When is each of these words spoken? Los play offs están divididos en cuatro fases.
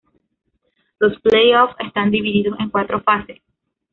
Los 0.97 1.19
play 1.21 1.53
offs 1.53 1.75
están 1.77 2.09
divididos 2.09 2.59
en 2.59 2.71
cuatro 2.71 3.01
fases. 3.03 3.39